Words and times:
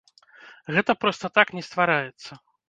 Гэта 0.75 0.95
проста 1.03 1.31
так 1.37 1.53
не 1.59 1.63
ствараецца. 1.69 2.31